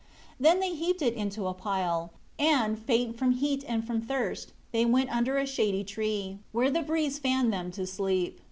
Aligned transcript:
2 0.39 0.43
Then 0.45 0.59
they 0.59 0.73
heaped 0.73 1.03
it 1.03 1.13
into 1.13 1.45
a 1.45 1.53
pile; 1.53 2.09
and, 2.39 2.79
faint 2.79 3.19
from 3.19 3.33
heat 3.33 3.63
and 3.67 3.85
from 3.85 4.01
thirst, 4.01 4.51
they 4.71 4.83
went 4.83 5.15
under 5.15 5.37
a 5.37 5.45
shady 5.45 5.83
tree, 5.83 6.39
where 6.51 6.71
the 6.71 6.81
breeze 6.81 7.19
fanned 7.19 7.53
them 7.53 7.69
to 7.69 7.85
sleep. 7.85 8.39